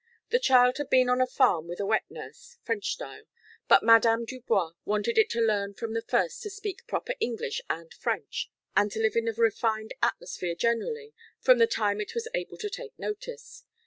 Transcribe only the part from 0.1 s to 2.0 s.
The child had been on a farm with a